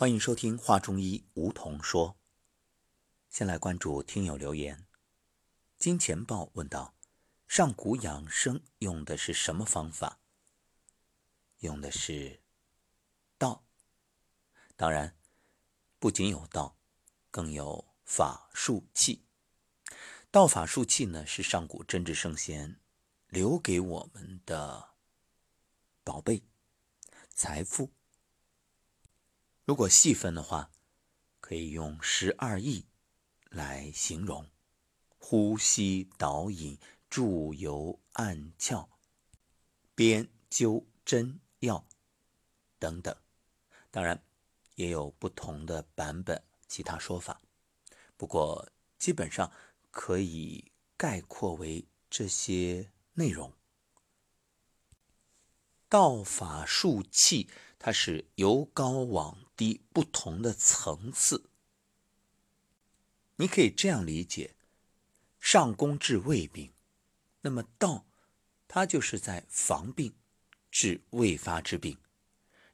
[0.00, 2.16] 欢迎收听《话中医》，梧桐说。
[3.28, 4.86] 先来关注听友留言。
[5.76, 6.94] 金钱豹问道：
[7.48, 10.20] 上古养生用的是什么方法？
[11.58, 12.40] 用的是
[13.38, 13.64] 道。
[14.76, 15.16] 当然，
[15.98, 16.76] 不仅有道，
[17.32, 19.24] 更有法术器。
[20.30, 22.78] 道法术器呢，是上古真治圣贤
[23.26, 24.90] 留给我们的
[26.04, 26.44] 宝贝、
[27.30, 27.90] 财富。
[29.68, 30.70] 如果细分的话，
[31.40, 32.86] 可以用十二义
[33.50, 34.48] 来形容：
[35.18, 36.78] 呼吸、导引、
[37.10, 38.88] 注油、按窍、
[39.94, 41.86] 编灸、针药
[42.78, 43.14] 等等。
[43.90, 44.24] 当然，
[44.76, 47.42] 也有不同的版本、其他说法。
[48.16, 49.52] 不过，基本上
[49.90, 53.52] 可以概括为这些内容。
[55.90, 61.50] 道法术器，它是由高往低不同的层次。
[63.36, 64.54] 你可以这样理解：
[65.38, 66.72] 上工治未病，
[67.42, 68.06] 那么道，
[68.66, 70.14] 它就是在防病，
[70.70, 71.98] 治未发之病，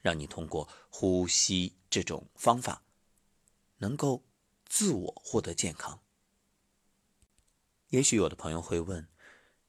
[0.00, 2.84] 让你通过呼吸这种方法，
[3.78, 4.22] 能够
[4.66, 6.00] 自我获得健康。
[7.88, 9.08] 也许有的朋友会问：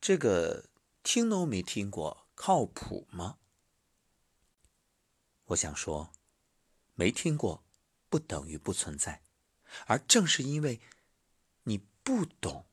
[0.00, 0.68] 这个
[1.02, 2.26] 听都没听过。
[2.38, 3.38] 靠谱吗？
[5.46, 6.12] 我想说，
[6.96, 7.62] 没听过
[8.08, 9.22] 不等于不存在，
[9.86, 10.80] 而正是因为
[11.62, 12.66] 你不懂，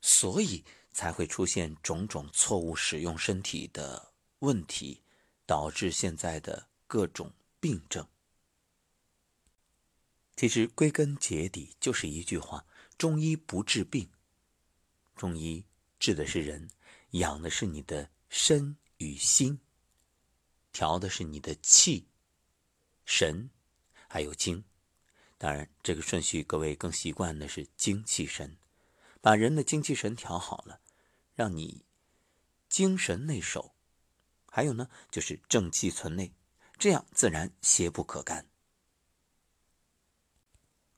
[0.00, 5.04] 所以才会出现种种错误使用身体的问题，
[5.46, 8.08] 导致现在的各种病症。
[10.34, 12.66] 其实归根结底就是一句话：
[12.98, 14.10] 中医不治病，
[15.14, 15.64] 中医
[16.00, 16.68] 治的是人，
[17.12, 18.76] 养的是你的身。
[18.98, 19.60] 与心
[20.72, 22.08] 调的是你的气、
[23.04, 23.50] 神，
[24.16, 24.64] 还有精。
[25.36, 28.56] 当然，这个顺序各位更习惯的是精气神，
[29.20, 30.80] 把人的精气神调好了，
[31.34, 31.84] 让你
[32.66, 33.74] 精神内守。
[34.46, 36.32] 还有呢，就是正气存内，
[36.78, 38.48] 这样自然邪不可干。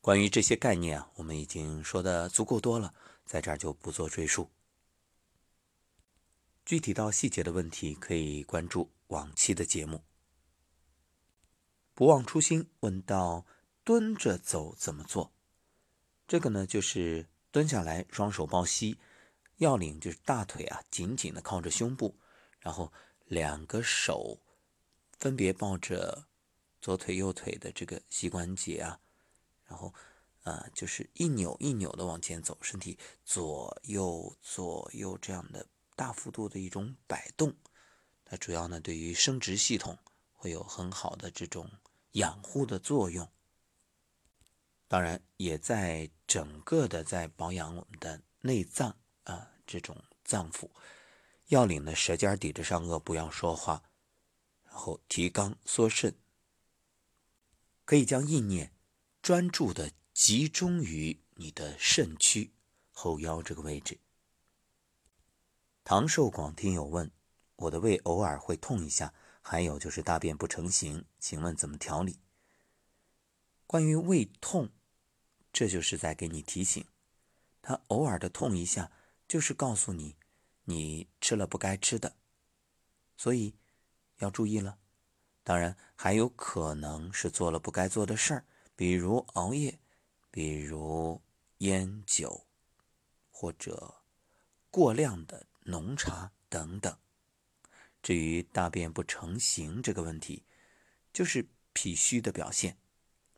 [0.00, 2.94] 关于这些概念啊，我们已经说的足够多了，
[3.26, 4.48] 在这儿就不做赘述。
[6.64, 10.04] 具体到细节的问题，可以关注往期的节目。
[11.98, 13.44] 不忘初心问到
[13.82, 15.32] 蹲着走怎么做？
[16.28, 19.00] 这个呢，就是蹲下来，双手抱膝，
[19.56, 22.16] 要领就是大腿啊紧紧的靠着胸部，
[22.60, 22.92] 然后
[23.24, 24.38] 两个手
[25.18, 26.28] 分别抱着
[26.80, 29.00] 左腿右腿的这个膝关节啊，
[29.66, 29.92] 然后
[30.44, 35.66] 啊就是一扭一扭的往前走，身体左右左右这样的。
[35.96, 37.56] 大幅度的一种摆动，
[38.24, 39.98] 它主要呢对于生殖系统
[40.32, 41.68] 会有很好的这种
[42.12, 43.30] 养护的作用。
[44.86, 50.70] 当然，也在整个的在保养我们的内脏啊，这种脏腑。
[51.48, 53.82] 要领的舌尖抵着上颚，不要说话，
[54.64, 56.14] 然后提肛缩肾，
[57.84, 58.72] 可以将意念
[59.22, 62.52] 专注的集中于你的肾区
[62.92, 63.98] 后腰这个位置。
[65.84, 67.10] 唐寿广听友问
[67.56, 69.14] ：“我的胃偶尔会痛一下，
[69.50, 72.20] 还有就是大便不成形，请问怎么调理？”
[73.66, 74.68] 关于胃痛，
[75.50, 76.84] 这就是在给你提醒，
[77.62, 78.92] 他偶尔的痛一下，
[79.26, 80.16] 就是告诉你
[80.64, 82.14] 你吃了不该吃的，
[83.16, 83.54] 所以
[84.18, 84.78] 要注意了。
[85.42, 88.44] 当然还有可能是做了不该做的事儿，
[88.76, 89.80] 比如熬夜，
[90.30, 91.22] 比如
[91.58, 92.44] 烟酒，
[93.30, 94.02] 或者
[94.70, 95.46] 过量的。
[95.68, 96.96] 浓茶等等。
[98.02, 100.44] 至于大便不成形这个问题，
[101.12, 102.78] 就是脾虚的表现。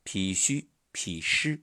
[0.02, 1.62] 脾虚、脾湿，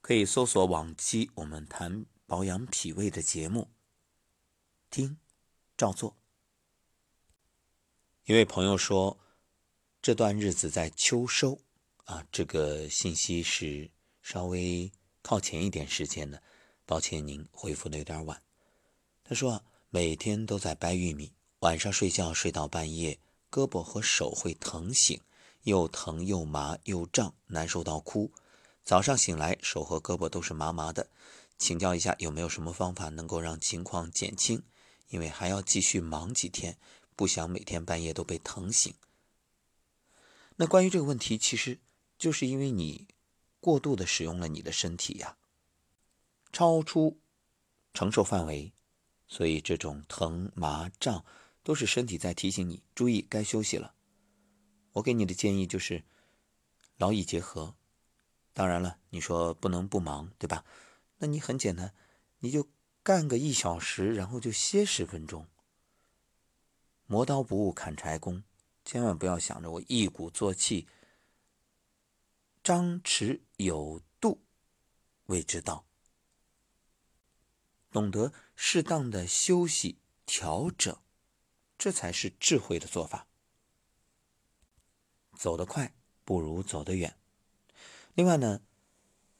[0.00, 3.70] 可以搜索往期我们谈保养脾胃的节目，
[4.88, 5.18] 听，
[5.76, 6.16] 照做。
[8.24, 9.18] 一位朋友说，
[10.00, 11.60] 这段日子在秋收
[12.04, 13.90] 啊，这个信息是
[14.22, 16.40] 稍微靠前一点时间的，
[16.86, 18.42] 抱歉您回复的有点晚。
[19.24, 23.18] 他说啊：“每天都在掰玉米，晚上睡觉睡到半夜，
[23.50, 25.20] 胳膊和手会疼醒，
[25.64, 28.30] 又疼又麻又胀，难受到哭。
[28.84, 31.10] 早上醒来，手和胳膊都是麻麻的。
[31.58, 34.62] 请教一下，有没有什么方法能够让情况减轻？
[35.08, 36.78] 因为还要继续忙几天，
[37.16, 38.94] 不想每天半夜都被疼醒。
[40.54, 41.80] 那关于这个问题，其实
[42.16, 43.08] 就是因为你
[43.58, 45.36] 过度的使用了你的身体呀，
[46.52, 47.18] 超出
[47.92, 48.72] 承受范围。”
[49.32, 51.24] 所以，这种疼、麻、胀，
[51.62, 53.94] 都是身体在提醒你注意该休息了。
[54.94, 56.02] 我给你的建议就是，
[56.96, 57.76] 劳逸结合。
[58.52, 60.64] 当然了，你说不能不忙，对吧？
[61.18, 61.94] 那你很简单，
[62.40, 62.68] 你就
[63.04, 65.46] 干个一小时，然后就歇十分钟。
[67.06, 68.42] 磨刀不误砍柴工，
[68.84, 70.88] 千万不要想着我一鼓作气。
[72.64, 74.42] 张弛有度
[75.26, 75.84] 谓之道，
[77.90, 80.96] 懂得适当的休息调整，
[81.76, 83.26] 这才是智慧的做法。
[85.36, 85.94] 走得快
[86.24, 87.16] 不如走得远。
[88.14, 88.60] 另外呢，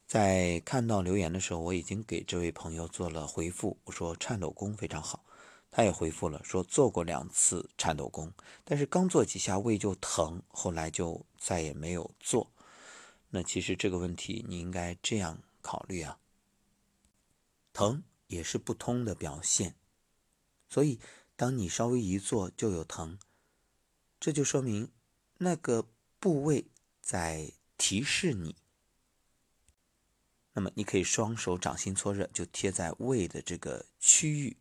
[0.07, 3.79] 在看到留言的时候，我已经给这位朋友做了回复。
[3.85, 5.25] 我说颤抖功非常好，
[5.71, 8.33] 他也回复了说做过两次颤抖功，
[8.65, 12.51] 但是刚做几下胃就疼，后来就再也没有做。
[13.29, 16.19] 那其实这个问题你应该这样考虑啊，
[17.73, 19.77] 疼也是不通的表现，
[20.69, 20.99] 所以
[21.37, 23.19] 当你稍微一做就有疼，
[24.19, 24.91] 这就说明
[25.39, 25.87] 那个
[26.19, 26.67] 部位
[27.01, 27.53] 在。
[27.83, 28.57] 提示你，
[30.53, 34.59] 那么你可以双手掌心搓热，就贴在胃的这个区域，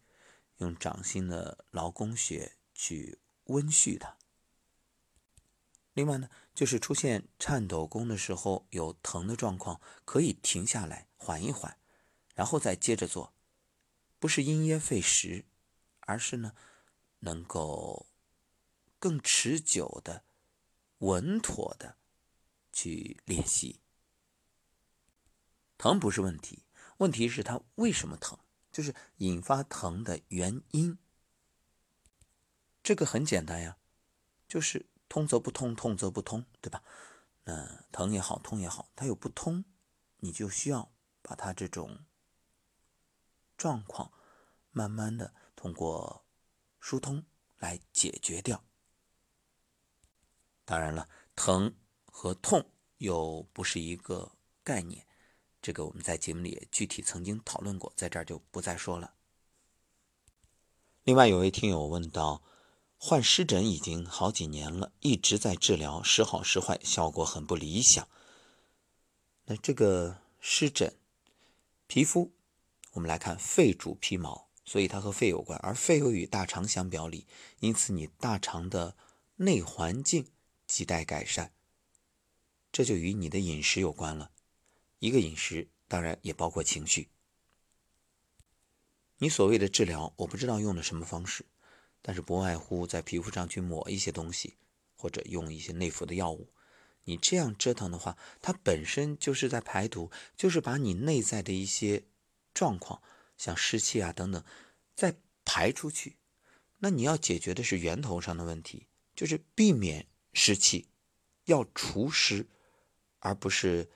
[0.59, 4.15] 用掌心的劳宫穴去温煦它。
[5.91, 11.77] 另外呢，就是出现颤抖功的时候有疼的状况，可以停下来缓一缓，
[12.35, 13.33] 然后再接着做，
[14.19, 15.45] 不是因噎废食，
[16.01, 16.53] 而是呢
[17.19, 18.05] 能够
[18.99, 20.23] 更持久的、
[20.99, 21.95] 稳妥的。
[22.71, 23.81] 去练习，
[25.77, 26.63] 疼不是问题，
[26.99, 28.39] 问题是它为什么疼，
[28.71, 30.97] 就是引发疼的原因。
[32.81, 33.77] 这个很简单呀，
[34.47, 36.83] 就是通则不通，痛则不通，对吧？
[37.43, 39.65] 那疼也好，痛也好，它有不通，
[40.17, 42.05] 你就需要把它这种
[43.59, 44.11] 状况
[44.71, 46.25] 慢慢的通过
[46.79, 47.23] 疏通
[47.59, 48.63] 来解决掉。
[50.65, 51.75] 当然了，疼。
[52.11, 55.07] 和痛又不是一个概念，
[55.61, 59.13] 这个我们在节目里也具体曾经讨论过，在这儿就不再说了。
[61.03, 62.43] 另外有位听友问到，
[62.97, 68.05] 患湿疹已经好几年了，一直在治疗，时好时坏，效果很不理想。
[69.45, 70.93] 那这个湿疹，
[71.87, 72.33] 皮肤，
[72.91, 77.27] 我们来看肺主皮毛，所以它和肺有关，而肺又与大肠相表里，
[77.59, 78.95] 因此你大肠的
[79.37, 80.27] 内环境
[80.67, 81.53] 亟待改善。
[82.71, 84.31] 这就与你的饮食有关了，
[84.99, 87.09] 一个饮食当然也包括情绪。
[89.17, 91.45] 你所谓的治疗，我不知道用的什么方式，
[92.01, 94.55] 但是不外乎在皮肤上去抹一些东西，
[94.95, 96.53] 或者用一些内服的药物。
[97.05, 102.03] 你这样折腾的话，它本身就是在排毒，就是把你内在的一些
[102.53, 103.01] 状况，
[103.37, 104.43] 像湿气啊等等，
[104.95, 106.17] 再排出去。
[106.77, 110.89] 那你要解决的是源头上的问题，就是避免湿气，
[111.45, 112.47] 要除湿。
[113.21, 113.89] 而不是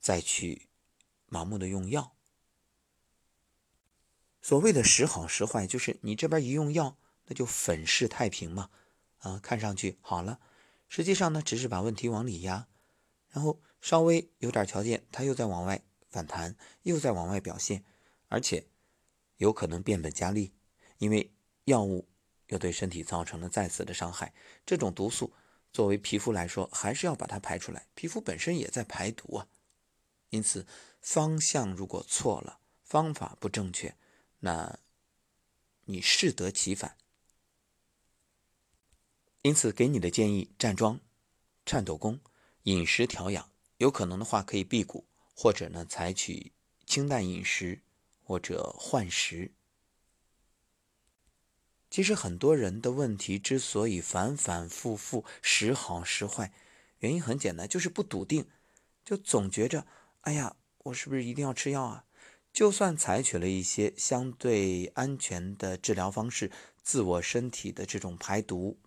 [0.00, 0.68] 再去
[1.30, 2.16] 盲目的用药。
[4.42, 8.70] 所谓的时好时坏，就是你这边一用药，那就粉饰太平嘛，
[9.18, 10.40] 啊，看上去好了，
[10.88, 12.66] 实际上呢，只是把问题往里压，
[13.30, 15.80] 然后稍微有点条件，它又在往外
[16.16, 17.84] 反弹，又在往外表现，
[18.28, 18.66] 而且
[19.36, 20.54] 有可能变本加厉，
[20.96, 21.30] 因为
[21.64, 22.08] 药物
[22.46, 24.32] 又对身体造成了再次的伤害，
[24.64, 25.34] 这种毒素。
[25.74, 27.86] 作为皮肤来说，还是要把它排出来。
[27.94, 29.46] 皮肤本身也在排毒啊，
[30.30, 30.66] 因此
[31.02, 33.94] 方向如果错了，方法不正确，
[34.38, 34.78] 那
[35.84, 36.96] 你适得其反。
[39.42, 40.98] 因此给你的建议：站桩、
[41.66, 42.20] 颤抖功、
[42.62, 45.04] 饮食调养，有可能的话可以辟谷，
[45.36, 46.52] 或者呢采取
[46.86, 47.82] 清淡饮食
[48.24, 49.52] 或者换食。
[51.88, 56.52] 其实很多人的问题之所以反反复复、时好时坏，
[56.98, 58.46] 原因很简单，就是不笃定，
[59.04, 59.86] 就总觉着，
[60.22, 62.04] 哎呀，我是不是一定要吃药啊？
[62.52, 66.50] 就算采取了一些相对安全的治疗方式，
[66.82, 68.78] 自我身体的这种排毒，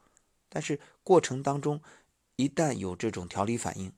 [0.50, 1.82] 但是过程当中
[2.36, 3.94] 一旦有这种调理反应，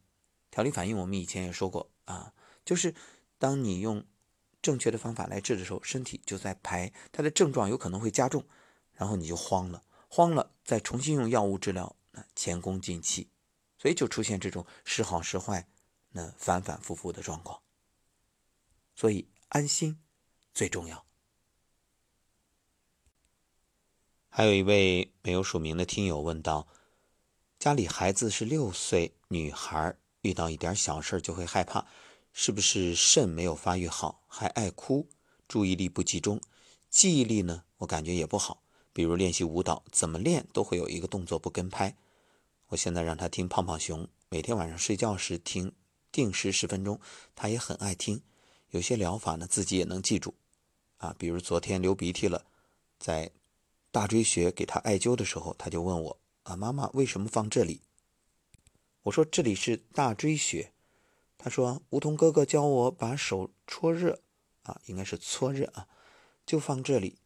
[0.49, 2.33] 调理反应我们以前也说过啊，
[2.65, 2.93] 就是
[3.37, 4.05] 当你用
[4.61, 8.45] 正确的方法来治的时候，身体就在排，它的症状有可能会加重。
[8.93, 13.31] 然后你就慌了，慌了，再重新用药物治疗，那前功尽弃，
[13.79, 15.67] 所以就出现这种时好时坏，
[16.11, 17.59] 那反反复复的状况。
[18.93, 19.99] 所以安心
[20.53, 21.03] 最重要。
[24.29, 26.67] 还有一位没有署名的听友问道：
[27.57, 31.87] 家里孩子是六岁女孩，遇到一点小事就会害怕，
[32.33, 35.07] 是不是肾没有发育好，还爱哭，
[35.47, 36.41] 注意力不集中，
[36.89, 37.63] 记忆力呢？
[37.77, 38.63] 我感觉也不好。
[38.93, 41.95] 比如练习舞蹈，怎么练都会有一个动作不跟拍。
[42.67, 45.73] 我现在让他听胖胖熊，每天晚上睡觉时听，
[46.11, 46.99] 定时十分钟，
[47.35, 48.21] 他也很爱听。
[48.69, 50.33] 有些疗法呢，自己也能记住，
[50.97, 52.45] 啊，比如昨天流鼻涕了，
[52.99, 53.31] 在
[53.91, 57.81] 大椎穴给他艾灸的时候，他就问我啊，妈妈为什么放这里？
[59.03, 60.71] 我说这里是大椎穴。
[61.43, 64.21] 他说梧桐哥哥教我把手搓热，
[64.61, 65.87] 啊，应该是搓热啊，
[66.45, 67.17] 就放这里。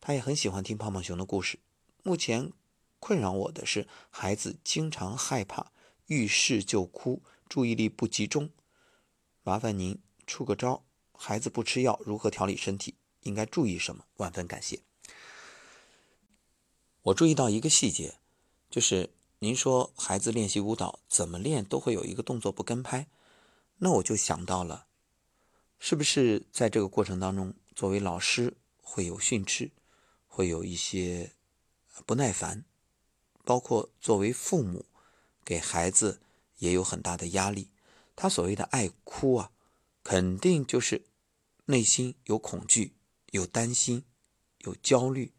[0.00, 1.58] 他也很喜欢听胖胖熊的故事。
[2.04, 2.52] 目前
[3.00, 5.72] 困扰我的是孩子经常害怕，
[6.06, 8.48] 遇事就哭，注意力不集中。
[9.42, 12.94] 麻烦您出个招，孩子不吃药如何调理身体？
[13.22, 14.04] 应该注意什么？
[14.18, 14.78] 万分感谢。
[17.02, 18.20] 我注意到一个细节，
[18.70, 19.10] 就是
[19.40, 23.08] 您说孩子练习舞蹈怎么练都会有一个动作不跟拍，
[23.78, 24.86] 那我就想到了，
[25.78, 29.70] 是不是在这个过程当中，作为老师会有训斥，
[30.26, 31.32] 会有一些
[32.04, 32.64] 不耐烦，
[33.44, 34.86] 包括作为父母
[35.44, 36.20] 给孩子
[36.58, 37.70] 也有很大的压力。
[38.14, 39.52] 他所谓的爱哭啊，
[40.02, 41.06] 肯定就是
[41.66, 42.94] 内心有恐惧、
[43.30, 44.04] 有担心、
[44.58, 45.32] 有焦虑，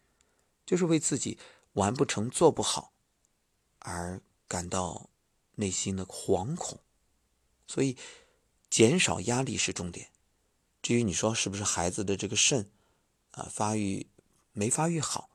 [0.66, 1.38] 就是为自己。
[1.74, 2.94] 完不成、做不好，
[3.78, 5.12] 而感到
[5.56, 6.80] 内心的惶恐，
[7.68, 7.96] 所以
[8.80, 10.10] 减少压力是重点。
[10.82, 12.72] 至于你说是不是孩子的这个肾
[13.32, 14.08] 啊发育
[14.54, 15.30] 没发育好，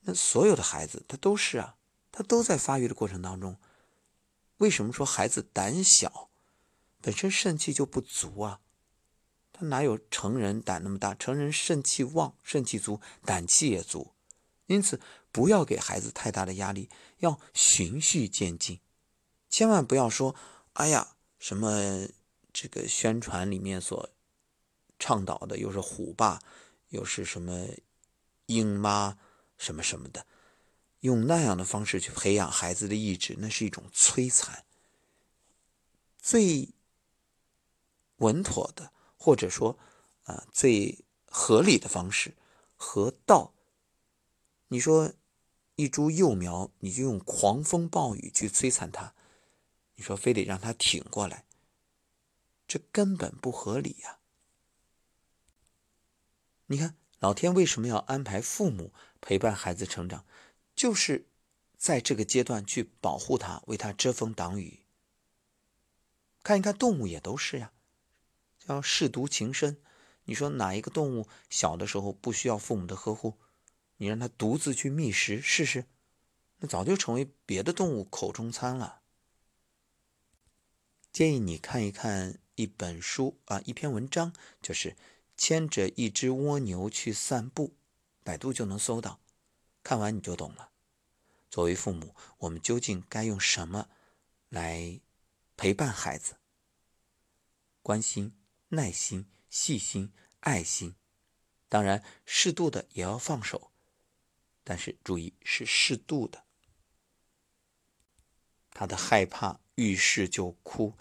[0.00, 1.76] 那所有的孩子他都是啊，
[2.10, 3.58] 他都在发育的过程当中。
[4.56, 6.30] 为什么说孩子胆小？
[7.00, 8.58] 本身肾气就不足啊，
[9.52, 11.14] 他哪有成人胆那么大？
[11.14, 14.14] 成人肾气旺、肾气足，胆气也足。
[14.66, 15.00] 因此，
[15.30, 18.80] 不要给孩子太大的压力，要循序渐进，
[19.48, 20.34] 千万不要说
[20.74, 22.08] ：“哎呀，什么
[22.60, 24.10] 这个宣传里面所
[24.98, 26.42] 倡导的，又是虎爸，
[26.88, 27.68] 又是什么
[28.46, 29.16] 鹰妈，
[29.56, 30.26] 什么什么的，
[30.98, 34.64] 用那样的方式去培养孩子的意志，那是一种摧残。
[36.18, 36.70] 最
[38.16, 39.78] 稳妥的，或者说
[40.24, 42.34] 啊最合理的方式
[42.74, 43.54] 和道。”
[44.66, 45.12] 你说
[45.76, 49.14] 一株幼苗，你就用狂风暴雨去摧残它，
[49.94, 51.44] 你说非得让它挺过来，
[52.68, 54.18] 这根本不合理呀！
[56.66, 60.26] 你看老天为什么要安排父母陪伴孩子成长，
[60.76, 61.26] 就是
[61.78, 64.84] 在这个阶段去保护他，为他遮风挡雨。
[66.42, 67.72] 看一看动物也都是呀，
[68.58, 69.80] 叫舐犊情深。
[70.24, 73.38] 你说哪一个动物小的时候不需要父母的呵护？
[73.96, 75.86] 你让它独自去觅食试试，
[76.58, 79.00] 那早就成为别的动物口中餐了。
[81.10, 84.96] 建议你看一看一本书啊，一篇文章，就是
[85.36, 87.76] 牵着一只蜗牛去散步，
[88.24, 89.20] 百度就能搜到。
[89.84, 90.72] 看完你就懂了。
[91.48, 93.88] 作为父母，我们究竟该用什么
[94.48, 95.00] 来
[95.56, 96.38] 陪伴孩子？
[97.80, 98.36] 关心、
[98.70, 100.96] 耐心、细心、爱心，
[101.68, 103.70] 当然适度的也要放手。
[104.64, 106.44] 但是注意是适度的。
[108.70, 110.98] 他的害怕遇事就哭，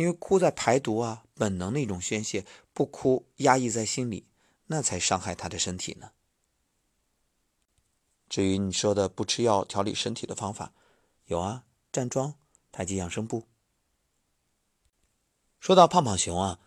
[0.00, 2.46] 因为哭在排毒啊，本能的一种宣泄。
[2.72, 4.26] 不哭压抑在心里，
[4.68, 6.12] 那才伤害他的身体呢。
[8.26, 10.72] 至于你说的不吃药调理身体的方法，
[11.26, 12.32] 有啊，站桩、
[12.72, 13.46] 太极养生步。
[15.58, 16.58] 说到胖胖熊啊，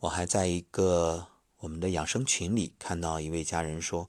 [0.00, 4.08] 我还在一个我们的养生群里看到一位家人说。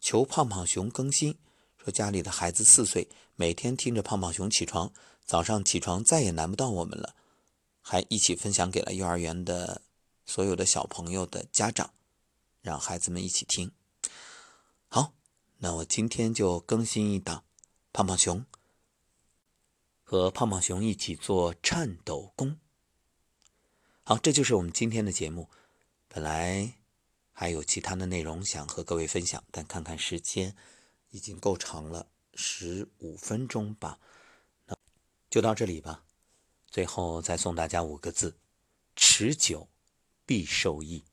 [0.00, 1.36] 求胖胖熊更新，
[1.76, 4.92] 说家里的孩子四岁，每天听着胖胖熊起床，
[5.24, 7.16] 早上起床再也难不到我们了，
[7.90, 9.82] 还一起分享给了幼儿园的
[10.24, 11.92] 所有的小朋友的家长，
[12.62, 13.72] 让孩子们一起听。
[14.86, 15.12] 好，
[15.58, 17.42] 那我今天就更新一档
[17.92, 18.46] 胖胖熊，
[20.04, 22.60] 和胖胖熊一起做颤抖功。
[24.04, 25.48] 好，这就是我们今天的节目，
[26.06, 26.74] 本来。
[27.32, 30.54] 还有其他的内容想和各位分享，但看看时间，
[31.08, 33.98] 已经够长了，十五分钟吧，
[34.66, 34.76] 那
[35.30, 36.04] 就到这里吧。
[36.70, 38.38] 最后再送大家五个字：
[38.94, 39.68] 持久
[40.24, 41.04] 必受益。